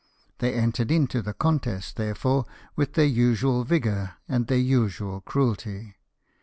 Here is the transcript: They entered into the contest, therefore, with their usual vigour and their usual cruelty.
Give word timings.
They 0.39 0.55
entered 0.55 0.89
into 0.89 1.21
the 1.21 1.35
contest, 1.35 1.95
therefore, 1.95 2.45
with 2.75 2.93
their 2.93 3.05
usual 3.05 3.63
vigour 3.63 4.13
and 4.27 4.47
their 4.47 4.57
usual 4.57 5.21
cruelty. 5.21 5.95